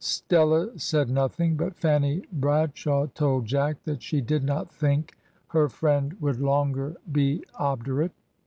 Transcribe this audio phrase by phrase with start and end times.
[0.03, 5.15] Stella said nothing, but Fanny Bradshaw told Jack that she did not think
[5.49, 8.11] her friend would longer be obdurate.